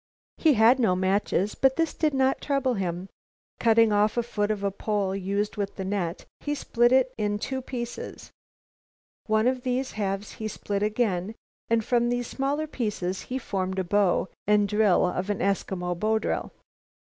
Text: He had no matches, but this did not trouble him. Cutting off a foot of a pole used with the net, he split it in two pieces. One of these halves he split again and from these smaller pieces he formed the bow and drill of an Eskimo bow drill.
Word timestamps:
He 0.39 0.53
had 0.55 0.79
no 0.79 0.95
matches, 0.95 1.53
but 1.53 1.75
this 1.75 1.93
did 1.93 2.11
not 2.11 2.41
trouble 2.41 2.73
him. 2.73 3.07
Cutting 3.59 3.93
off 3.93 4.17
a 4.17 4.23
foot 4.23 4.49
of 4.49 4.63
a 4.63 4.71
pole 4.71 5.15
used 5.15 5.57
with 5.57 5.75
the 5.75 5.85
net, 5.85 6.25
he 6.39 6.55
split 6.55 6.91
it 6.91 7.13
in 7.19 7.37
two 7.37 7.61
pieces. 7.61 8.31
One 9.27 9.45
of 9.47 9.61
these 9.61 9.91
halves 9.91 10.31
he 10.31 10.47
split 10.47 10.81
again 10.81 11.35
and 11.69 11.85
from 11.85 12.09
these 12.09 12.25
smaller 12.25 12.65
pieces 12.65 13.21
he 13.29 13.37
formed 13.37 13.75
the 13.77 13.83
bow 13.83 14.27
and 14.47 14.67
drill 14.67 15.05
of 15.05 15.29
an 15.29 15.37
Eskimo 15.37 15.93
bow 15.99 16.17
drill. 16.17 16.51